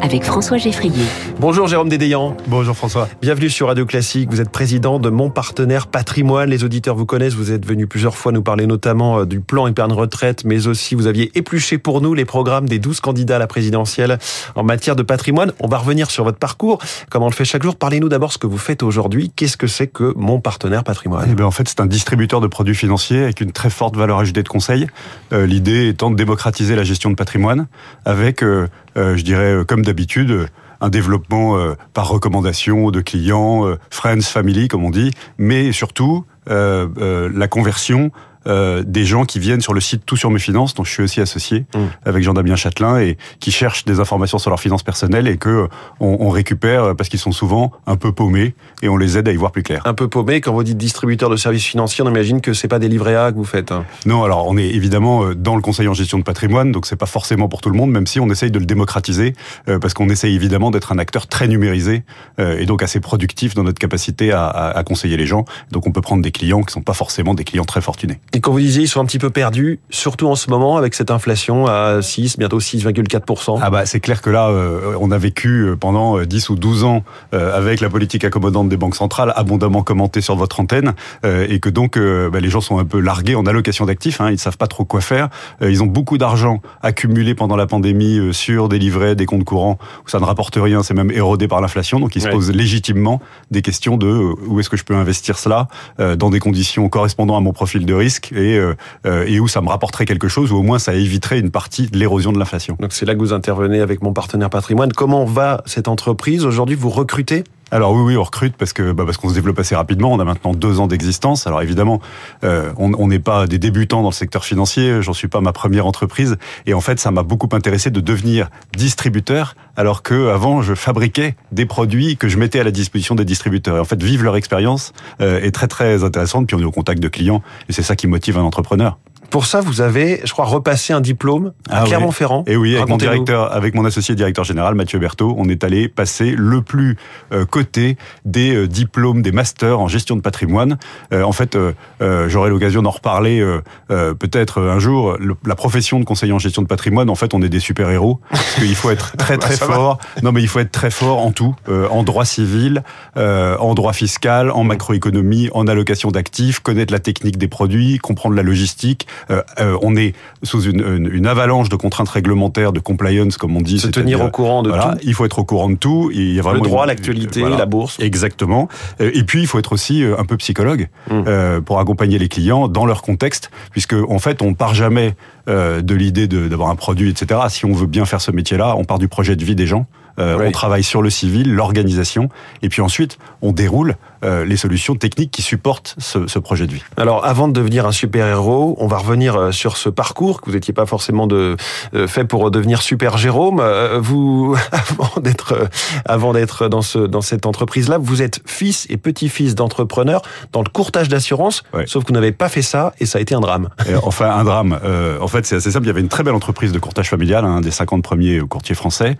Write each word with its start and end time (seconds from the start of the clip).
avec 0.00 0.24
François 0.24 0.56
Geffrier. 0.56 1.04
Bonjour 1.40 1.66
Jérôme 1.66 1.88
Dédéian. 1.88 2.36
Bonjour 2.48 2.76
François. 2.76 3.08
Bienvenue 3.20 3.50
sur 3.50 3.68
Radio 3.68 3.86
Classique. 3.86 4.28
Vous 4.30 4.40
êtes 4.40 4.50
président 4.50 4.98
de 4.98 5.10
Mon 5.10 5.30
Partenaire 5.30 5.86
Patrimoine. 5.86 6.50
Les 6.50 6.64
auditeurs 6.64 6.96
vous 6.96 7.06
connaissent. 7.06 7.34
Vous 7.34 7.52
êtes 7.52 7.66
venu 7.66 7.86
plusieurs 7.86 8.16
fois 8.16 8.32
nous 8.32 8.42
parler 8.42 8.66
notamment 8.66 9.20
euh, 9.20 9.26
du 9.26 9.40
plan 9.40 9.66
épargne 9.66 9.92
retraite, 9.92 10.44
mais 10.44 10.66
aussi 10.66 10.94
vous 10.94 11.06
aviez 11.06 11.30
épluché 11.36 11.78
pour 11.78 12.00
nous 12.00 12.14
les 12.14 12.24
programmes 12.24 12.68
des 12.68 12.78
12 12.78 13.00
candidats 13.00 13.36
à 13.36 13.38
la 13.38 13.46
présidentielle 13.46 14.18
en 14.54 14.64
matière 14.64 14.96
de 14.96 15.02
patrimoine. 15.02 15.52
On 15.60 15.68
va 15.68 15.78
revenir 15.78 16.10
sur 16.10 16.24
votre 16.24 16.38
parcours, 16.38 16.78
comme 17.10 17.22
on 17.22 17.28
le 17.28 17.34
fait 17.34 17.44
chaque 17.44 17.62
jour? 17.62 17.76
Parlez-nous 17.76 18.08
d'abord 18.08 18.32
ce 18.32 18.38
que 18.38 18.46
vous 18.46 18.58
faites 18.58 18.82
aujourd'hui. 18.82 19.32
Qu'est-ce 19.34 19.56
que 19.56 19.66
c'est 19.66 19.86
que 19.86 20.12
Mon 20.16 20.40
Partenaire 20.40 20.84
Patrimoine? 20.84 21.28
Eh 21.30 21.34
bien, 21.34 21.46
En 21.46 21.50
fait, 21.50 21.68
c'est 21.68 21.80
un 21.80 21.86
distributeur 21.86 22.40
de 22.40 22.46
produits 22.46 22.74
financiers 22.74 23.22
avec 23.22 23.40
une 23.40 23.52
très 23.52 23.70
forte 23.70 23.96
valeur 23.96 24.18
ajoutée 24.18 24.42
de 24.42 24.48
conseil. 24.48 24.86
Euh, 25.32 25.46
L'idée 25.46 25.88
étant 25.88 26.10
de 26.10 26.16
démocratiser 26.16 26.76
la 26.76 26.84
gestion 26.84 27.10
de 27.10 27.14
patrimoine 27.14 27.66
avec, 28.04 28.42
euh, 28.42 28.68
euh 28.96 29.16
je 29.16 29.22
dirais, 29.22 29.64
comme 29.66 29.82
d'habitude, 29.86 30.48
un 30.80 30.88
développement 30.88 31.56
euh, 31.56 31.74
par 31.94 32.08
recommandation 32.08 32.90
de 32.90 33.00
clients, 33.00 33.66
euh, 33.66 33.78
friends, 33.90 34.20
family, 34.20 34.68
comme 34.68 34.84
on 34.84 34.90
dit, 34.90 35.12
mais 35.38 35.72
surtout 35.72 36.24
euh, 36.50 36.86
euh, 36.98 37.30
la 37.34 37.48
conversion 37.48 38.10
euh, 38.46 38.82
des 38.86 39.04
gens 39.04 39.24
qui 39.24 39.38
viennent 39.38 39.60
sur 39.60 39.74
le 39.74 39.80
site 39.80 40.02
Tout 40.06 40.16
sur 40.16 40.30
mes 40.30 40.38
finances, 40.38 40.74
dont 40.74 40.84
je 40.84 40.90
suis 40.92 41.02
aussi 41.02 41.20
associé 41.20 41.64
Mm. 41.74 41.78
avec 42.04 42.22
Jean-Damien 42.22 42.56
Châtelain, 42.56 42.98
et 43.00 43.16
qui 43.40 43.50
cherchent 43.50 43.84
des 43.84 44.00
informations 44.00 44.38
sur 44.38 44.50
leurs 44.50 44.60
finances 44.60 44.82
personnelles 44.82 45.26
et 45.28 45.36
que 45.36 45.48
euh, 45.48 45.66
on, 46.00 46.16
on 46.20 46.30
récupère 46.30 46.84
euh, 46.84 46.94
parce 46.94 47.08
qu'ils 47.08 47.18
sont 47.18 47.32
souvent 47.32 47.72
un 47.86 47.96
peu 47.96 48.12
paumés 48.12 48.54
et 48.82 48.88
on 48.88 48.96
les 48.96 49.18
aide 49.18 49.28
à 49.28 49.32
y 49.32 49.36
voir 49.36 49.52
plus 49.52 49.62
clair. 49.62 49.82
Un 49.84 49.94
peu 49.94 50.08
paumé, 50.08 50.40
quand 50.40 50.52
vous 50.52 50.62
dites 50.62 50.76
distributeur 50.78 51.30
de 51.30 51.36
services 51.36 51.64
financiers, 51.64 52.04
on 52.04 52.10
imagine 52.10 52.40
que 52.40 52.52
c'est 52.52 52.68
pas 52.68 52.78
des 52.78 52.88
livrets 52.88 53.16
A 53.16 53.32
que 53.32 53.36
vous 53.36 53.44
faites. 53.44 53.72
hein. 53.72 53.84
Non, 54.06 54.22
alors 54.24 54.46
on 54.48 54.56
est 54.56 54.68
évidemment 54.68 55.34
dans 55.34 55.56
le 55.56 55.62
conseil 55.62 55.88
en 55.88 55.94
gestion 55.94 56.18
de 56.18 56.24
patrimoine, 56.24 56.72
donc 56.72 56.86
c'est 56.86 56.96
pas 56.96 57.06
forcément 57.06 57.48
pour 57.48 57.60
tout 57.60 57.70
le 57.70 57.76
monde, 57.76 57.90
même 57.90 58.06
si 58.06 58.20
on 58.20 58.28
essaye 58.30 58.50
de 58.50 58.58
le 58.58 58.66
démocratiser, 58.66 59.34
euh, 59.68 59.78
parce 59.78 59.94
qu'on 59.94 60.08
essaye 60.08 60.34
évidemment 60.34 60.70
d'être 60.70 60.92
un 60.92 60.98
acteur 60.98 61.26
très 61.26 61.48
numérisé 61.48 62.04
euh, 62.40 62.58
et 62.58 62.66
donc 62.66 62.82
assez 62.82 63.00
productif 63.00 63.54
dans 63.54 63.62
notre 63.64 63.78
capacité 63.78 64.32
à, 64.32 64.46
à- 64.46 64.78
à 64.78 64.84
conseiller 64.84 65.16
les 65.16 65.26
gens. 65.26 65.44
Donc 65.72 65.86
on 65.86 65.92
peut 65.92 66.00
prendre 66.00 66.22
des 66.22 66.32
clients 66.32 66.62
qui 66.62 66.72
sont 66.72 66.82
pas 66.82 66.92
forcément 66.94 67.34
des 67.34 67.44
clients 67.44 67.64
très 67.64 67.80
fortunés. 67.80 68.18
Et 68.36 68.40
quand 68.40 68.52
vous 68.52 68.60
disiez 68.60 68.82
ils 68.82 68.86
sont 68.86 69.00
un 69.00 69.06
petit 69.06 69.18
peu 69.18 69.30
perdus, 69.30 69.80
surtout 69.88 70.26
en 70.26 70.34
ce 70.34 70.50
moment 70.50 70.76
avec 70.76 70.92
cette 70.92 71.10
inflation 71.10 71.64
à 71.64 72.02
6, 72.02 72.36
bientôt 72.36 72.60
6,4%. 72.60 73.60
Ah 73.62 73.70
bah 73.70 73.86
c'est 73.86 73.98
clair 73.98 74.20
que 74.20 74.28
là, 74.28 74.50
euh, 74.50 74.94
on 75.00 75.10
a 75.10 75.16
vécu 75.16 75.62
euh, 75.62 75.74
pendant 75.74 76.18
euh, 76.18 76.26
10 76.26 76.50
ou 76.50 76.54
12 76.54 76.84
ans 76.84 77.02
euh, 77.32 77.56
avec 77.56 77.80
la 77.80 77.88
politique 77.88 78.24
accommodante 78.24 78.68
des 78.68 78.76
banques 78.76 78.94
centrales, 78.94 79.32
abondamment 79.36 79.82
commentée 79.82 80.20
sur 80.20 80.36
votre 80.36 80.60
antenne, 80.60 80.92
euh, 81.24 81.46
et 81.48 81.60
que 81.60 81.70
donc 81.70 81.96
euh, 81.96 82.28
bah, 82.28 82.40
les 82.40 82.50
gens 82.50 82.60
sont 82.60 82.78
un 82.78 82.84
peu 82.84 83.00
largués 83.00 83.36
en 83.36 83.46
allocation 83.46 83.86
d'actifs, 83.86 84.20
hein, 84.20 84.28
ils 84.28 84.32
ne 84.32 84.36
savent 84.36 84.58
pas 84.58 84.66
trop 84.66 84.84
quoi 84.84 85.00
faire. 85.00 85.30
Euh, 85.62 85.70
ils 85.70 85.82
ont 85.82 85.86
beaucoup 85.86 86.18
d'argent 86.18 86.60
accumulé 86.82 87.34
pendant 87.34 87.56
la 87.56 87.66
pandémie 87.66 88.18
euh, 88.18 88.32
sur 88.34 88.68
des 88.68 88.78
livrets, 88.78 89.14
des 89.14 89.24
comptes 89.24 89.44
courants, 89.44 89.78
où 90.04 90.10
ça 90.10 90.20
ne 90.20 90.26
rapporte 90.26 90.56
rien, 90.56 90.82
c'est 90.82 90.92
même 90.92 91.10
érodé 91.10 91.48
par 91.48 91.62
l'inflation, 91.62 92.00
donc 92.00 92.16
ils 92.16 92.20
se 92.20 92.28
posent 92.28 92.52
légitimement 92.52 93.22
des 93.50 93.62
questions 93.62 93.96
de 93.96 94.06
euh, 94.06 94.34
où 94.46 94.60
est-ce 94.60 94.68
que 94.68 94.76
je 94.76 94.84
peux 94.84 94.94
investir 94.94 95.38
cela 95.38 95.68
euh, 96.00 96.16
dans 96.16 96.28
des 96.28 96.38
conditions 96.38 96.86
correspondant 96.90 97.38
à 97.38 97.40
mon 97.40 97.54
profil 97.54 97.86
de 97.86 97.94
risque 97.94 98.25
et, 98.32 98.56
euh, 98.58 98.74
euh, 99.06 99.24
et 99.26 99.40
où 99.40 99.48
ça 99.48 99.60
me 99.60 99.68
rapporterait 99.68 100.04
quelque 100.04 100.28
chose, 100.28 100.52
ou 100.52 100.56
au 100.56 100.62
moins 100.62 100.78
ça 100.78 100.94
éviterait 100.94 101.38
une 101.38 101.50
partie 101.50 101.88
de 101.88 101.98
l'érosion 101.98 102.32
de 102.32 102.38
l'inflation. 102.38 102.76
Donc 102.80 102.92
c'est 102.92 103.06
là 103.06 103.14
que 103.14 103.20
vous 103.20 103.32
intervenez 103.32 103.80
avec 103.80 104.02
mon 104.02 104.12
partenaire 104.12 104.50
patrimoine. 104.50 104.92
Comment 104.92 105.24
va 105.24 105.62
cette 105.66 105.88
entreprise? 105.88 106.44
Aujourd'hui, 106.44 106.76
vous 106.76 106.90
recrutez? 106.90 107.44
Alors 107.72 107.92
oui, 107.92 108.02
oui, 108.02 108.16
on 108.16 108.22
recrute 108.22 108.54
parce 108.56 108.72
que 108.72 108.92
bah, 108.92 109.04
parce 109.04 109.16
qu'on 109.16 109.28
se 109.28 109.34
développe 109.34 109.58
assez 109.58 109.74
rapidement. 109.74 110.12
On 110.12 110.20
a 110.20 110.24
maintenant 110.24 110.54
deux 110.54 110.78
ans 110.78 110.86
d'existence. 110.86 111.48
Alors 111.48 111.62
évidemment, 111.62 112.00
euh, 112.44 112.72
on 112.78 113.08
n'est 113.08 113.18
pas 113.18 113.48
des 113.48 113.58
débutants 113.58 114.02
dans 114.02 114.10
le 114.10 114.14
secteur 114.14 114.44
financier. 114.44 115.02
J'en 115.02 115.12
suis 115.12 115.26
pas 115.26 115.40
ma 115.40 115.52
première 115.52 115.84
entreprise. 115.84 116.36
Et 116.66 116.74
en 116.74 116.80
fait, 116.80 117.00
ça 117.00 117.10
m'a 117.10 117.24
beaucoup 117.24 117.48
intéressé 117.52 117.90
de 117.90 118.00
devenir 118.00 118.50
distributeur, 118.76 119.56
alors 119.76 120.02
que 120.02 120.28
avant, 120.28 120.62
je 120.62 120.74
fabriquais 120.74 121.34
des 121.50 121.66
produits 121.66 122.16
que 122.16 122.28
je 122.28 122.38
mettais 122.38 122.60
à 122.60 122.64
la 122.64 122.70
disposition 122.70 123.16
des 123.16 123.24
distributeurs. 123.24 123.76
Et 123.76 123.80
en 123.80 123.84
fait, 123.84 124.00
vivre 124.00 124.22
leur 124.22 124.36
expérience 124.36 124.92
euh, 125.20 125.40
est 125.40 125.50
très 125.50 125.66
très 125.66 126.04
intéressante. 126.04 126.46
Puis 126.46 126.56
on 126.56 126.60
est 126.60 126.64
au 126.64 126.70
contact 126.70 127.02
de 127.02 127.08
clients, 127.08 127.42
et 127.68 127.72
c'est 127.72 127.82
ça 127.82 127.96
qui 127.96 128.06
motive 128.06 128.38
un 128.38 128.42
entrepreneur. 128.42 128.96
Pour 129.30 129.46
ça, 129.46 129.60
vous 129.60 129.80
avez, 129.80 130.20
je 130.24 130.32
crois, 130.32 130.44
repassé 130.46 130.92
un 130.92 131.00
diplôme 131.00 131.52
à 131.68 131.78
Ah 131.78 131.82
oui. 131.82 131.88
Clermont-Ferrand. 131.88 132.44
Et 132.46 132.56
oui, 132.56 132.76
avec 132.76 132.88
mon 132.88 132.96
directeur, 132.96 133.52
avec 133.52 133.74
mon 133.74 133.84
associé 133.84 134.14
directeur 134.14 134.44
général 134.44 134.74
Mathieu 134.74 134.98
Berthaud, 134.98 135.34
on 135.36 135.48
est 135.48 135.64
allé 135.64 135.88
passer 135.88 136.34
le 136.36 136.62
plus 136.62 136.96
euh, 137.32 137.44
coté 137.44 137.96
des 138.24 138.54
euh, 138.54 138.66
diplômes, 138.68 139.22
des 139.22 139.32
masters 139.32 139.78
en 139.78 139.88
gestion 139.88 140.16
de 140.16 140.20
patrimoine. 140.20 140.78
Euh, 141.12 141.22
en 141.22 141.32
fait, 141.32 141.54
euh, 141.56 141.72
euh, 142.02 142.28
j'aurai 142.28 142.50
l'occasion 142.50 142.82
d'en 142.82 142.90
reparler 142.90 143.44
peut-être 143.88 144.62
un 144.62 144.78
jour. 144.78 145.16
Le- 145.18 145.36
la 145.46 145.54
profession 145.54 145.98
de 146.00 146.04
conseiller 146.04 146.32
en 146.32 146.38
gestion 146.38 146.62
de 146.62 146.66
patrimoine, 146.66 147.10
en 147.10 147.14
fait, 147.14 147.34
on 147.34 147.42
est 147.42 147.48
des 147.48 147.60
super 147.60 147.90
héros 147.90 148.20
parce 148.30 148.54
qu'il 148.56 148.74
faut 148.74 148.90
être 148.90 149.16
très 149.16 149.36
très 149.38 149.56
va. 149.56 149.66
fort. 149.66 149.98
Non, 150.22 150.32
mais 150.32 150.42
il 150.42 150.48
faut 150.48 150.60
être 150.60 150.72
très 150.72 150.90
fort 150.90 151.18
en 151.18 151.30
tout, 151.32 151.54
euh, 151.68 151.88
en 151.90 152.02
droit 152.02 152.24
civil, 152.24 152.82
euh, 153.16 153.56
en 153.58 153.74
droit 153.74 153.92
fiscal, 153.92 154.50
en 154.50 154.64
macroéconomie, 154.64 155.48
en 155.52 155.66
allocation 155.66 156.10
d'actifs, 156.10 156.60
connaître 156.60 156.92
la 156.92 156.98
technique 157.00 157.38
des 157.38 157.48
produits, 157.48 157.98
comprendre 157.98 158.34
la 158.34 158.42
logistique. 158.42 159.06
Euh, 159.30 159.42
euh, 159.60 159.76
on 159.82 159.96
est 159.96 160.14
sous 160.42 160.62
une, 160.62 160.80
une- 160.80 161.10
une 161.12 161.26
avalanche 161.26 161.68
de 161.68 161.76
contraintes 161.76 162.08
réglementaires, 162.08 162.72
de 162.72 162.80
compliance, 162.80 163.36
comme 163.36 163.56
on 163.56 163.60
dit. 163.60 163.78
Se 163.78 163.86
tenir 163.88 164.20
au 164.22 164.30
courant 164.30 164.62
de 164.62 164.68
voilà, 164.68 164.92
tout. 164.94 164.98
il 165.04 165.14
faut 165.14 165.24
être 165.24 165.38
au 165.38 165.44
courant 165.44 165.68
de 165.70 165.76
tout. 165.76 166.10
Il 166.12 166.32
y 166.34 166.40
a 166.40 166.52
Le 166.52 166.60
droit, 166.60 166.86
l'actualité, 166.86 167.40
voilà. 167.40 167.56
la 167.56 167.66
bourse. 167.66 167.98
Exactement. 168.00 168.68
Euh, 169.00 169.10
Et 169.14 169.24
puis, 169.24 169.40
il 169.40 169.46
faut 169.46 169.58
être 169.58 169.72
aussi 169.72 170.02
un 170.04 170.24
peu 170.24 170.36
psychologue 170.36 170.88
euh, 171.10 171.60
pour 171.60 171.78
accompagner 171.80 172.18
les 172.18 172.28
clients 172.28 172.68
dans 172.68 172.86
leur 172.86 173.02
contexte, 173.02 173.50
puisque 173.72 173.94
en 173.94 174.18
fait, 174.18 174.42
on 174.42 174.54
part 174.54 174.74
jamais 174.74 175.14
de 175.48 175.94
l'idée 175.94 176.26
d'avoir 176.26 176.70
un 176.70 176.74
produit, 176.76 177.08
etc. 177.10 177.40
Si 177.50 177.64
on 177.66 177.72
veut 177.72 177.86
bien 177.86 178.04
faire 178.04 178.20
ce 178.20 178.32
métier-là, 178.32 178.74
on 178.76 178.84
part 178.84 178.98
du 178.98 179.06
projet 179.08 179.36
de 179.36 179.44
vie 179.44 179.54
des 179.54 179.66
gens. 179.68 179.86
Euh, 180.18 180.36
Oui. 180.38 180.46
On 180.48 180.50
travaille 180.50 180.82
sur 180.82 181.02
le 181.02 181.10
civil, 181.10 181.52
l'organisation, 181.54 182.30
et 182.62 182.68
puis 182.70 182.80
ensuite, 182.82 183.18
on 183.42 183.52
déroule 183.52 183.96
euh, 184.26 184.44
les 184.44 184.56
solutions 184.56 184.94
techniques 184.94 185.30
qui 185.30 185.42
supportent 185.42 185.94
ce, 185.98 186.26
ce 186.26 186.38
projet 186.38 186.66
de 186.66 186.72
vie. 186.72 186.82
Alors, 186.96 187.24
avant 187.24 187.48
de 187.48 187.52
devenir 187.52 187.86
un 187.86 187.92
super-héros, 187.92 188.76
on 188.78 188.86
va 188.86 188.98
revenir 188.98 189.36
euh, 189.36 189.52
sur 189.52 189.76
ce 189.76 189.88
parcours 189.88 190.40
que 190.40 190.46
vous 190.46 190.56
n'étiez 190.56 190.74
pas 190.74 190.86
forcément 190.86 191.26
de, 191.26 191.56
euh, 191.94 192.06
fait 192.06 192.24
pour 192.24 192.50
devenir 192.50 192.82
super 192.82 193.18
Jérôme. 193.18 193.60
Euh, 193.60 193.98
Vous, 194.00 194.56
avant 194.72 195.20
d'être, 195.20 195.68
avant 196.04 196.32
d'être 196.32 196.68
dans 196.68 196.82
ce, 196.82 196.98
dans 196.98 197.20
cette 197.20 197.46
entreprise-là, 197.46 197.98
vous 197.98 198.22
êtes 198.22 198.40
fils 198.46 198.86
et 198.90 198.96
petit-fils 198.96 199.54
d'entrepreneurs 199.54 200.22
dans 200.52 200.62
le 200.62 200.68
courtage 200.68 201.08
d'assurance. 201.08 201.62
Ouais. 201.72 201.84
Sauf 201.86 202.04
que 202.04 202.08
vous 202.08 202.14
n'avez 202.14 202.32
pas 202.32 202.48
fait 202.48 202.62
ça 202.62 202.92
et 203.00 203.06
ça 203.06 203.18
a 203.18 203.22
été 203.22 203.34
un 203.34 203.40
drame. 203.40 203.68
Enfin, 204.02 204.30
un 204.30 204.44
drame. 204.44 204.78
En 205.20 205.28
fait, 205.28 205.46
c'est 205.46 205.56
assez 205.56 205.70
simple. 205.70 205.84
Il 205.84 205.88
y 205.88 205.90
avait 205.90 206.00
une 206.00 206.08
très 206.08 206.22
belle 206.22 206.34
entreprise 206.34 206.72
de 206.72 206.78
courtage 206.78 207.08
familial, 207.08 207.44
un 207.44 207.60
des 207.60 207.70
50 207.70 208.02
premiers 208.02 208.40
courtiers 208.40 208.74
français, 208.74 209.16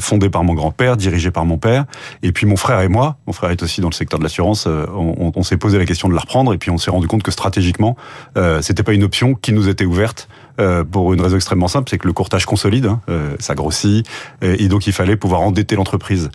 fondée 0.00 0.30
par 0.30 0.44
mon 0.44 0.54
grand-père, 0.54 0.96
dirigée 0.96 1.30
par 1.30 1.44
mon 1.44 1.58
père. 1.58 1.84
Et 2.22 2.32
puis 2.32 2.46
mon 2.46 2.56
frère 2.56 2.80
et 2.80 2.88
moi, 2.88 3.16
mon 3.26 3.32
frère 3.32 3.50
est 3.50 3.62
aussi 3.62 3.80
dans 3.80 3.88
le 3.88 3.94
secteur 3.94 4.18
de 4.18 4.24
l'assurance, 4.24 4.35
euh, 4.66 4.86
on, 4.94 5.42
s'est 5.42 5.56
posé 5.56 5.78
la 5.78 5.84
question 5.86 6.08
de 6.08 6.14
la 6.14 6.20
reprendre 6.20 6.52
et 6.54 6.58
puis 6.58 6.70
on 6.70 6.78
s'est 6.78 6.90
rendu 6.90 7.06
compte 7.06 7.22
que 7.22 7.30
stratégiquement, 7.30 7.96
euh, 8.36 8.60
c'était 8.62 8.82
pas 8.82 8.92
une 8.92 9.04
option 9.04 9.34
qui 9.34 9.52
nous 9.52 9.68
était 9.68 9.84
ouverte. 9.84 10.28
euh, 10.58 10.84
pour 10.84 11.12
une 11.12 11.20
raison 11.20 11.36
extrêmement 11.36 11.68
simple, 11.68 11.90
c'est 11.90 11.98
que 11.98 12.06
le 12.06 12.14
courtage 12.14 12.46
consolide, 12.46 12.86
hein, 12.86 13.00
euh, 13.10 13.36
ça 13.38 13.54
grossit, 13.54 14.06
et 14.40 14.68
donc 14.68 14.86
il 14.86 14.92
fallait 14.94 15.16
pouvoir 15.16 15.42
endetter 15.42 15.76
l'entreprise 15.76 16.30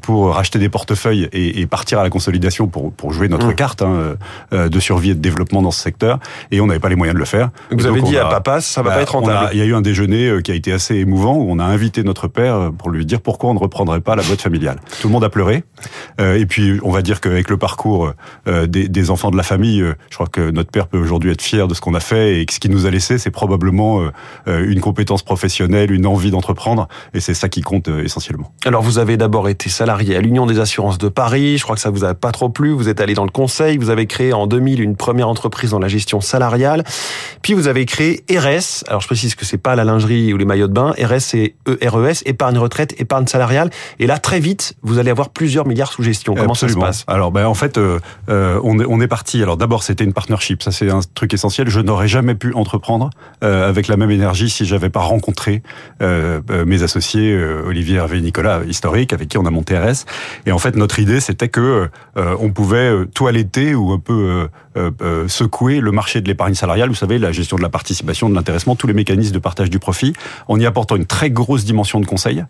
pour 0.00 0.32
racheter 0.34 0.58
des 0.58 0.68
portefeuilles 0.70 1.28
et, 1.32 1.60
et 1.60 1.66
partir 1.66 1.98
à 1.98 2.02
la 2.04 2.08
consolidation 2.08 2.66
pour, 2.68 2.92
pour 2.92 3.12
jouer 3.12 3.28
notre 3.28 3.48
Mmh. 3.48 3.54
carte 3.56 3.82
hein, 3.82 4.16
de 4.52 4.80
survie 4.80 5.10
et 5.10 5.14
de 5.14 5.20
développement 5.20 5.60
dans 5.60 5.70
ce 5.72 5.82
secteur. 5.82 6.18
Et 6.50 6.60
on 6.60 6.66
n'avait 6.66 6.78
pas 6.80 6.88
les 6.88 6.94
moyens 6.96 7.14
de 7.14 7.18
le 7.18 7.26
faire. 7.26 7.50
Vous 7.70 7.76
Donc, 7.78 7.86
avez 7.86 8.02
dit 8.02 8.16
à 8.16 8.26
a- 8.28 8.30
papa, 8.30 8.60
ça 8.60 8.80
va 8.82 8.90
bah, 8.90 8.96
pas 8.96 9.02
être 9.02 9.12
rentable. 9.16 9.50
Il 9.52 9.58
y 9.58 9.62
a 9.62 9.64
eu 9.66 9.74
un 9.74 9.82
déjeuner 9.82 10.40
qui 10.42 10.50
a 10.52 10.54
été 10.54 10.72
assez 10.72 10.94
émouvant 10.94 11.34
où 11.36 11.50
on 11.50 11.58
a 11.58 11.64
invité 11.64 12.04
notre 12.04 12.26
père 12.28 12.70
pour 12.78 12.88
lui 12.90 13.04
dire 13.04 13.20
pourquoi 13.20 13.50
on 13.50 13.54
ne 13.54 13.58
reprendrait 13.58 14.00
pas 14.00 14.16
la 14.16 14.22
boîte 14.22 14.40
familiale. 14.40 14.78
Tout 15.02 15.08
le 15.08 15.12
monde 15.12 15.24
a 15.24 15.28
pleuré. 15.28 15.64
Et 16.20 16.46
puis 16.46 16.78
on 16.82 16.90
va 16.92 17.02
dire 17.02 17.20
qu'avec 17.26 17.50
le 17.50 17.56
parcours 17.56 18.12
euh, 18.46 18.66
des, 18.66 18.88
des 18.88 19.10
enfants 19.10 19.30
de 19.30 19.36
la 19.36 19.42
famille, 19.42 19.80
euh, 19.80 19.94
je 20.10 20.14
crois 20.14 20.26
que 20.26 20.50
notre 20.50 20.70
père 20.70 20.86
peut 20.86 20.98
aujourd'hui 20.98 21.30
être 21.30 21.42
fier 21.42 21.68
de 21.68 21.74
ce 21.74 21.80
qu'on 21.80 21.94
a 21.94 22.00
fait 22.00 22.40
et 22.40 22.46
que 22.46 22.52
ce 22.52 22.60
qu'il 22.60 22.70
nous 22.70 22.86
a 22.86 22.90
laissé, 22.90 23.18
c'est 23.18 23.30
probablement 23.30 24.00
euh, 24.46 24.64
une 24.66 24.80
compétence 24.80 25.22
professionnelle, 25.22 25.90
une 25.90 26.06
envie 26.06 26.30
d'entreprendre. 26.30 26.88
Et 27.14 27.20
c'est 27.20 27.34
ça 27.34 27.48
qui 27.48 27.60
compte 27.62 27.88
essentiellement. 27.88 28.52
Alors 28.64 28.82
vous 28.82 28.98
avez 28.98 29.16
d'abord 29.16 29.48
été 29.48 29.68
salarié 29.68 30.16
à 30.16 30.20
l'Union 30.20 30.46
des 30.46 30.60
assurances 30.60 30.98
de 30.98 31.08
Paris, 31.08 31.58
je 31.58 31.64
crois 31.64 31.74
que 31.74 31.80
ça 31.82 31.90
vous 31.90 32.04
a 32.04 32.14
pas 32.14 32.32
trop 32.32 32.48
plu, 32.48 32.70
vous 32.70 32.88
êtes 32.88 33.00
allé 33.00 33.14
dans 33.14 33.24
le 33.24 33.30
conseil, 33.30 33.76
vous 33.76 33.90
avez 33.90 34.06
créé 34.06 34.32
en 34.32 34.46
2000 34.46 34.80
une 34.80 34.96
première 34.96 35.28
entreprise 35.28 35.70
dans 35.70 35.78
la 35.78 35.88
gestion 35.88 36.20
salariale, 36.20 36.84
puis 37.42 37.54
vous 37.54 37.68
avez 37.68 37.84
créé 37.86 38.24
RS, 38.30 38.84
alors 38.88 39.00
je 39.00 39.06
précise 39.06 39.34
que 39.34 39.44
c'est 39.44 39.58
pas 39.58 39.74
la 39.74 39.84
lingerie 39.84 40.32
ou 40.32 40.36
les 40.36 40.44
maillots 40.44 40.68
de 40.68 40.72
bain, 40.72 40.94
RS 40.98 41.20
c'est 41.20 41.54
ERES, 41.80 42.22
épargne 42.24 42.58
retraite, 42.58 42.94
épargne 43.00 43.26
salariale, 43.26 43.70
et 43.98 44.06
là 44.06 44.18
très 44.18 44.40
vite 44.40 44.74
vous 44.82 44.98
allez 44.98 45.10
avoir 45.10 45.30
plusieurs 45.30 45.66
milliards 45.66 45.92
sous 45.92 46.02
gestion. 46.02 46.34
Comment 46.34 46.52
Absolument. 46.52 46.86
ça 46.86 46.92
se 46.92 47.04
passe? 47.04 47.15
Alors, 47.16 47.32
ben, 47.32 47.46
en 47.46 47.54
fait, 47.54 47.78
euh, 47.78 47.98
euh, 48.28 48.60
on, 48.62 48.78
est, 48.78 48.84
on 48.86 49.00
est 49.00 49.08
parti. 49.08 49.42
Alors, 49.42 49.56
d'abord, 49.56 49.82
c'était 49.82 50.04
une 50.04 50.12
partnership. 50.12 50.62
Ça, 50.62 50.70
c'est 50.70 50.90
un 50.90 51.00
truc 51.14 51.32
essentiel. 51.32 51.70
Je 51.70 51.80
n'aurais 51.80 52.08
jamais 52.08 52.34
pu 52.34 52.52
entreprendre 52.52 53.08
euh, 53.42 53.66
avec 53.66 53.88
la 53.88 53.96
même 53.96 54.10
énergie 54.10 54.50
si 54.50 54.66
j'avais 54.66 54.90
pas 54.90 55.00
rencontré 55.00 55.62
euh, 56.02 56.42
euh, 56.50 56.66
mes 56.66 56.82
associés 56.82 57.32
euh, 57.32 57.62
Olivier, 57.66 57.96
Hervé, 57.96 58.18
et 58.18 58.20
Nicolas, 58.20 58.60
historiques, 58.68 59.14
avec 59.14 59.28
qui 59.28 59.38
on 59.38 59.46
a 59.46 59.50
monté 59.50 59.78
RS. 59.78 60.04
Et 60.44 60.52
en 60.52 60.58
fait, 60.58 60.76
notre 60.76 60.98
idée, 60.98 61.20
c'était 61.20 61.48
que 61.48 61.88
on 62.16 62.50
pouvait 62.50 62.90
euh, 62.90 63.06
toiletter 63.06 63.74
ou 63.74 63.92
un 63.92 63.98
peu 63.98 64.48
euh, 64.76 65.28
secouer 65.28 65.80
le 65.80 65.90
marché 65.90 66.20
de 66.20 66.28
l'épargne 66.28 66.54
salariale, 66.54 66.88
vous 66.88 66.94
savez, 66.94 67.18
la 67.18 67.32
gestion 67.32 67.56
de 67.56 67.62
la 67.62 67.68
participation, 67.68 68.28
de 68.28 68.34
l'intéressement, 68.34 68.76
tous 68.76 68.86
les 68.86 68.94
mécanismes 68.94 69.32
de 69.32 69.38
partage 69.38 69.70
du 69.70 69.78
profit, 69.78 70.12
en 70.48 70.58
y 70.58 70.66
apportant 70.66 70.96
une 70.96 71.06
très 71.06 71.30
grosse 71.30 71.64
dimension 71.64 72.00
de 72.00 72.06
conseil 72.06 72.44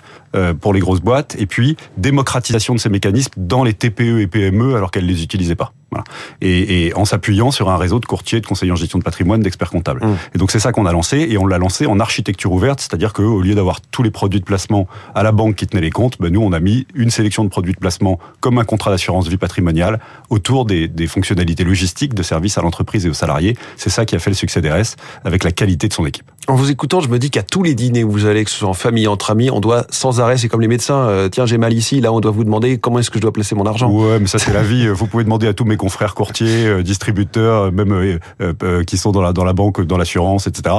pour 0.61 0.73
les 0.73 0.81
grosses 0.81 1.01
boîtes, 1.01 1.37
et 1.39 1.47
puis 1.47 1.77
démocratisation 1.97 2.75
de 2.75 2.81
ces 2.81 2.89
mécanismes 2.89 3.33
dans 3.37 3.65
les 3.65 3.75
TPE 3.75 4.21
et 4.21 4.27
PME 4.27 4.75
alors 4.75 4.91
qu'elles 4.91 5.07
les 5.07 5.23
utilisaient 5.23 5.55
pas. 5.55 5.73
Voilà. 5.97 6.05
Et, 6.41 6.87
et, 6.87 6.95
en 6.95 7.05
s'appuyant 7.05 7.51
sur 7.51 7.71
un 7.71 7.77
réseau 7.77 8.01
de 8.01 8.07
courtiers, 8.07 8.41
de 8.41 8.47
conseillers 8.47 8.73
en 8.73 8.77
gestion 8.77 8.99
de 8.99 9.05
patrimoine, 9.05 9.41
d'experts 9.41 9.71
comptables. 9.71 10.05
Mmh. 10.05 10.17
Et 10.35 10.39
donc 10.39 10.51
c'est 10.51 10.59
ça 10.59 10.73
qu'on 10.73 10.87
a 10.87 10.93
lancé, 10.93 11.27
et 11.31 11.39
on 11.39 11.47
l'a 11.47 11.59
lancé 11.59 11.87
en 11.87 12.01
architecture 12.01 12.53
ouverte, 12.53 12.81
c'est-à-dire 12.81 13.13
qu'au 13.13 13.41
lieu 13.41 13.55
d'avoir 13.55 13.81
tous 13.81 14.03
les 14.03 14.11
produits 14.11 14.41
de 14.41 14.45
placement 14.45 14.87
à 15.15 15.23
la 15.23 15.33
banque 15.33 15.57
qui 15.57 15.67
tenaient 15.67 15.83
les 15.83 15.91
comptes, 15.91 16.17
ben 16.21 16.33
nous 16.33 16.43
on 16.43 16.53
a 16.53 16.61
mis 16.61 16.87
une 16.95 17.11
sélection 17.11 17.45
de 17.45 17.49
produits 17.49 17.73
de 17.73 17.79
placement 17.79 18.19
comme 18.41 18.59
un 18.59 18.65
contrat 18.65 18.91
d'assurance 18.91 19.29
vie 19.29 19.37
patrimoniale 19.37 20.01
autour 20.31 20.67
des, 20.67 20.89
des 20.89 21.07
fonctionnalités 21.07 21.65
logistiques 21.65 22.15
de 22.15 22.23
service 22.23 22.59
à 22.59 22.63
l'entreprise 22.63 23.07
et 23.07 23.09
aux 23.09 23.15
salariés. 23.15 23.57
C'est 23.77 23.91
ça 23.91 24.05
qui 24.05 24.17
a 24.17 24.19
fait 24.19 24.31
le 24.31 24.37
succès 24.37 24.61
d'RS 24.61 24.97
avec 25.25 25.45
la 25.45 25.53
qualité 25.53 25.89
de 25.89 25.93
son 25.93 26.07
équipe. 26.07 26.31
En 26.49 26.55
vous 26.55 26.71
écoutant, 26.71 27.01
je 27.01 27.09
me 27.09 27.19
dis 27.19 27.31
qu'à 27.31 27.43
tous 27.43 27.65
les 27.65 27.75
dîners 27.75 28.05
où 28.05 28.11
vous 28.11 28.27
allez, 28.27 28.45
que 28.45 28.51
ce 28.51 28.59
soit 28.59 28.69
en 28.69 28.75
famille, 28.75 29.09
entre 29.09 29.33
amis, 29.33 29.51
on 29.51 29.59
doit 29.59 29.85
sans 29.91 30.21
arrêt, 30.21 30.37
c'est 30.37 30.49
comme 30.49 30.61
les 30.61 30.69
médecins, 30.69 31.09
euh, 31.09 31.29
tiens 31.29 31.45
j'ai 31.45 31.59
mal 31.59 31.73
ici, 31.73 32.01
là 32.01 32.13
on 32.13 32.21
doit 32.21 32.31
vous 32.31 32.45
demander 32.45 32.79
comment 32.79 33.01
est-ce 33.01 33.11
que 33.11 33.19
je 33.19 33.23
dois 33.23 33.33
placer 33.33 33.57
mon 33.57 33.67
argent. 33.67 33.91
Ouais, 33.91 34.21
mais 34.21 34.29
ça 34.29 34.39
c'est 34.39 34.53
la 34.53 34.63
vie. 34.63 34.87
Vous 34.87 35.09
pouvez 35.09 35.25
demander 35.25 35.49
à 35.49 35.55
tous 35.55 35.65
mes 35.65 35.77
confrères 35.77 36.15
courtiers, 36.15 36.67
euh, 36.67 36.83
distributeurs, 36.85 37.63
euh, 37.65 37.71
même 37.73 37.93
euh, 37.93 38.85
qui 38.85 38.97
sont 38.97 39.11
dans 39.11 39.23
la, 39.23 39.33
dans 39.33 39.43
la 39.43 39.55
banque, 39.55 39.83
dans 39.83 39.99
l'assurance, 39.99 40.47
etc. 40.47 40.77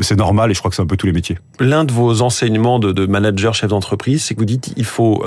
c'est 0.00 0.16
normal 0.16 0.52
et 0.52 0.54
je 0.54 0.60
crois 0.60 0.70
que 0.70 0.76
c'est 0.76 0.82
un 0.82 0.86
peu 0.86 0.96
tous 0.96 1.06
les 1.06 1.12
métiers. 1.12 1.38
L'un 1.58 1.82
de 1.82 1.92
vos 1.92 2.22
enseignements 2.22 2.78
de, 2.78 2.92
de 2.92 3.06
manager, 3.06 3.54
chef 3.54 3.70
d'entreprise, 3.70 4.22
c'est 4.22 4.34
que 4.34 4.40
vous 4.40 4.46
dites 4.46 4.72
il 4.76 4.84
faut 4.84 5.24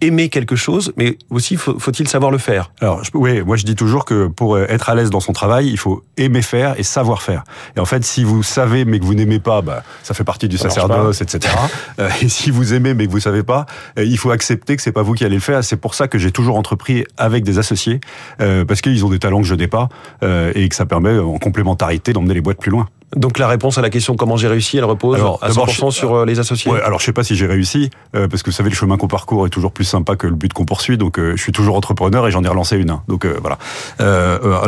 aimer 0.00 0.28
quelque 0.28 0.56
chose, 0.56 0.92
mais 0.96 1.18
aussi 1.30 1.56
faut-il 1.56 2.08
savoir 2.08 2.30
le 2.30 2.38
faire? 2.38 2.72
Alors 2.80 3.04
je, 3.04 3.10
oui, 3.14 3.42
moi 3.42 3.56
je 3.56 3.64
dis 3.64 3.74
toujours 3.74 4.04
que 4.04 4.26
pour 4.28 4.58
être 4.58 4.88
à 4.88 4.94
l'aise 4.94 5.10
dans 5.10 5.20
son 5.20 5.32
travail, 5.32 5.68
il 5.68 5.78
faut 5.78 6.04
aimer 6.16 6.42
faire 6.42 6.78
et 6.78 6.82
savoir 6.82 7.22
faire. 7.22 7.44
Et 7.76 7.80
en 7.80 7.84
fait, 7.84 8.04
si 8.04 8.24
vous 8.24 8.42
savez 8.42 8.84
mais 8.84 8.98
que 8.98 9.04
vous 9.04 9.14
n'aimez 9.14 9.40
pas, 9.40 9.62
bah, 9.62 9.82
ça 10.02 10.14
fait 10.14 10.24
partie 10.24 10.48
du 10.48 10.58
ça 10.58 10.70
sacerdoce, 10.70 11.20
etc. 11.20 11.54
et 12.22 12.28
si 12.28 12.50
vous 12.50 12.74
aimez 12.74 12.94
mais 12.94 13.06
que 13.06 13.12
vous 13.12 13.20
savez 13.20 13.42
pas, 13.42 13.66
il 13.96 14.18
faut 14.18 14.30
accepter 14.30 14.76
que 14.76 14.82
c'est 14.82 14.92
pas 14.92 15.02
vous 15.02 15.14
qui 15.14 15.24
allez 15.24 15.36
le 15.36 15.40
faire. 15.40 15.62
C'est 15.64 15.76
pour 15.76 15.94
ça 15.94 16.08
que 16.08 16.18
j'ai 16.18 16.32
toujours 16.32 16.56
entrepris 16.56 17.04
avec 17.16 17.44
des 17.44 17.58
associés, 17.58 18.00
euh, 18.40 18.64
parce 18.64 18.80
qu'ils 18.80 19.04
ont 19.04 19.10
des 19.10 19.18
talents 19.18 19.40
que 19.40 19.46
je 19.46 19.54
n'ai 19.54 19.68
pas, 19.68 19.88
euh, 20.22 20.52
et 20.54 20.68
que 20.68 20.74
ça 20.74 20.86
permet 20.86 21.18
en 21.18 21.38
complémentarité 21.38 22.12
d'emmener 22.12 22.34
les 22.34 22.40
boîtes 22.40 22.58
plus 22.58 22.70
loin. 22.70 22.88
Donc 23.16 23.38
la 23.38 23.48
réponse 23.48 23.76
à 23.76 23.82
la 23.82 23.90
question 23.90 24.14
comment 24.14 24.36
j'ai 24.36 24.46
réussi, 24.46 24.76
elle 24.76 24.84
repose 24.84 25.16
alors, 25.16 25.38
à 25.42 25.50
100% 25.50 25.90
sur 25.90 26.14
euh, 26.14 26.24
les 26.24 26.38
associés. 26.38 26.70
Ouais, 26.70 26.80
alors 26.80 27.00
je 27.00 27.06
sais 27.06 27.12
pas 27.12 27.24
si 27.24 27.34
j'ai 27.34 27.46
réussi 27.46 27.90
euh, 28.14 28.28
parce 28.28 28.42
que 28.42 28.50
vous 28.50 28.56
savez 28.56 28.70
le 28.70 28.74
chemin 28.74 28.96
qu'on 28.96 29.08
parcourt 29.08 29.46
est 29.46 29.50
toujours 29.50 29.72
plus 29.72 29.84
sympa 29.84 30.14
que 30.14 30.28
le 30.28 30.36
but 30.36 30.52
qu'on 30.52 30.64
poursuit. 30.64 30.96
Donc 30.96 31.18
euh, 31.18 31.34
je 31.36 31.42
suis 31.42 31.50
toujours 31.50 31.76
entrepreneur 31.76 32.26
et 32.28 32.30
j'en 32.30 32.44
ai 32.44 32.48
relancé 32.48 32.76
une. 32.76 32.90
Hein. 32.90 33.02
Donc 33.08 33.26
voilà. 33.26 33.58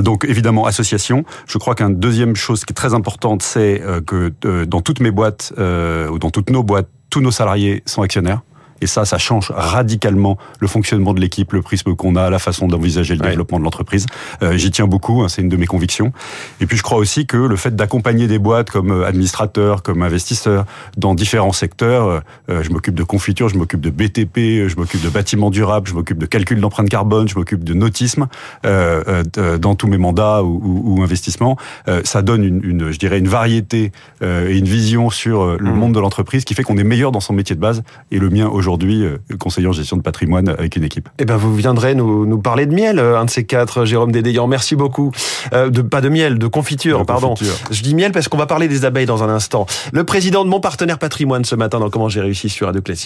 donc 0.01 0.25
évidemment 0.25 0.67
association. 0.67 1.25
Je 1.47 1.59
crois 1.59 1.75
qu'une 1.75 1.99
deuxième 1.99 2.35
chose 2.35 2.65
qui 2.65 2.73
est 2.73 2.75
très 2.75 2.95
importante, 2.95 3.43
c'est 3.43 3.83
que 4.07 4.33
dans 4.65 4.81
toutes 4.81 5.01
mes 5.01 5.11
boîtes 5.11 5.53
ou 5.59 6.19
dans 6.19 6.31
toutes 6.31 6.51
nos 6.51 6.63
boîtes, 6.63 6.89
tous 7.11 7.21
nos 7.21 7.31
salariés 7.31 7.83
sont 7.87 8.03
actionnaires. 8.03 8.41
Et 8.83 8.87
ça, 8.87 9.05
ça 9.05 9.17
change 9.17 9.53
radicalement 9.55 10.37
le 10.61 10.67
fonctionnement 10.67 11.15
de 11.15 11.21
l'équipe, 11.21 11.53
le 11.53 11.63
prisme 11.63 11.95
qu'on 11.95 12.17
a, 12.17 12.29
la 12.31 12.41
façon 12.41 12.67
d'envisager 12.67 13.15
le 13.15 13.21
développement 13.21 13.59
de 13.61 13.65
l'entreprise. 13.65 14.07
Euh, 14.43 14.57
J'y 14.57 14.73
tiens 14.73 14.89
beaucoup, 14.89 15.23
hein, 15.23 15.29
c'est 15.29 15.41
une 15.41 15.49
de 15.49 15.57
mes 15.57 15.67
convictions. 15.67 16.13
Et 16.61 16.67
puis 16.67 16.77
je 16.77 16.83
crois 16.83 16.99
aussi 16.99 17.27
que 17.27 17.37
le 17.37 17.57
fait 17.57 17.75
d'accompagner 17.77 18.27
des 18.27 18.41
boîtes 18.41 18.71
comme 18.71 18.91
euh, 18.91 19.07
administrateurs, 19.07 19.85
comme 19.85 20.03
investisseurs, 20.03 20.67
dans 20.97 21.15
différents 21.15 21.53
secteurs, 21.53 22.07
euh, 22.07 22.21
euh, 22.51 22.63
je 22.65 22.71
m'occupe 22.71 22.97
de 22.97 23.05
confiture, 23.05 23.49
je 23.49 23.57
m'occupe 23.57 23.81
de 23.81 23.91
BTP, 23.91 24.69
je 24.69 24.77
m'occupe 24.77 25.03
de 25.03 25.09
bâtiments 25.09 25.51
durables, 25.51 25.89
je 25.89 25.95
m'occupe 25.95 26.19
de 26.19 26.27
calcul 26.27 26.61
d'empreinte 26.61 26.89
carbone, 26.89 27.29
je 27.29 27.37
m'occupe 27.37 27.63
de 27.63 27.75
nautisme 27.75 28.27
euh, 28.67 29.23
dans 29.59 29.77
tous 29.77 29.87
mes 29.87 29.99
mandats 29.99 30.43
ou, 30.43 30.61
ou, 30.65 30.99
ou 30.99 31.03
investissements. 31.03 31.57
ça 32.03 32.23
donne 32.23 32.43
une, 32.43 32.65
une, 32.65 32.91
je 32.91 32.99
dirais, 32.99 33.19
une 33.19 33.29
variété 33.29 33.93
et 34.23 34.59
une 34.59 34.65
vision 34.65 35.11
sur 35.11 35.57
le 35.57 35.73
mmh. 35.73 35.75
monde 35.75 35.95
de 35.95 36.01
l'entreprise 36.01 36.45
qui 36.45 36.55
fait 36.55 36.63
qu'on 36.63 36.79
est 36.79 36.85
meilleur 36.85 37.13
dans 37.13 37.21
son 37.21 37.33
métier 37.33 37.55
de 37.55 37.61
base. 37.61 37.83
Et 38.11 38.19
le 38.19 38.31
mien 38.31 38.49
aujourd'hui 38.49 38.72
aujourd'hui 38.73 39.05
euh, 39.05 39.19
conseiller 39.39 39.67
en 39.67 39.73
gestion 39.73 39.97
de 39.97 40.03
patrimoine 40.03 40.49
avec 40.49 40.77
une 40.77 40.85
équipe. 40.85 41.09
Eh 41.19 41.25
ben, 41.25 41.37
vous 41.37 41.55
viendrez 41.55 41.95
nous, 41.95 42.27
nous 42.27 42.39
parler 42.39 42.67
de 42.67 42.75
miel, 42.75 42.99
euh, 42.99 43.19
un 43.19 43.27
de 43.27 43.31
ces 43.31 43.45
quatre, 43.45 43.85
Jérôme 43.85 44.13
Dédéian. 44.13 44.47
Merci 44.47 44.77
beaucoup. 44.77 45.13
Euh, 45.53 45.71
de, 45.71 45.83
pas 45.83 46.01
de 46.01 46.09
miel, 46.09 46.39
de 46.39 46.47
confiture, 46.47 47.01
de 47.01 47.05
pardon. 47.05 47.31
Confiture. 47.31 47.55
Je 47.71 47.83
dis 47.83 47.95
miel 47.95 48.13
parce 48.13 48.29
qu'on 48.29 48.39
va 48.39 48.47
parler 48.47 48.69
des 48.69 48.85
abeilles 48.85 49.07
dans 49.07 49.23
un 49.23 49.29
instant. 49.29 49.67
Le 49.93 50.05
président 50.05 50.45
de 50.45 50.51
mon 50.51 50.61
partenaire 50.61 50.99
patrimoine 50.99 51.45
ce 51.45 51.55
matin 51.55 51.79
dans 51.79 51.91
Comment 51.93 52.09
j'ai 52.09 52.23
réussi 52.23 52.49
sur 52.49 52.69
Radio 52.69 52.81
Classique. 52.81 53.01